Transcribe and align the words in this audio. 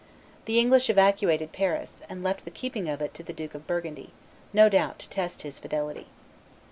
The 0.45 0.57
English 0.57 0.89
evacuated 0.89 1.51
Paris, 1.51 2.01
and 2.09 2.23
left 2.23 2.43
the 2.43 2.49
keeping 2.49 2.89
of 2.89 3.03
it 3.03 3.13
to 3.13 3.21
the 3.21 3.33
Duke 3.33 3.53
of 3.53 3.67
Burgundy, 3.67 4.09
no 4.51 4.67
doubt 4.67 4.97
to 4.97 5.09
test 5.11 5.43
his 5.43 5.59
fidelity. 5.59 6.07